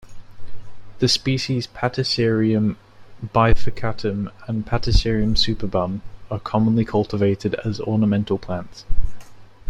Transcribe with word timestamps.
The 0.97 1.07
species 1.07 1.67
"Platycerium 1.67 2.75
bifurcatum" 3.23 4.31
and 4.47 4.65
"Platycerium 4.65 5.37
superbum" 5.37 6.01
are 6.31 6.39
commonly 6.39 6.85
cultivated 6.85 7.53
as 7.63 7.79
ornamental 7.79 8.39
plants. 8.39 8.83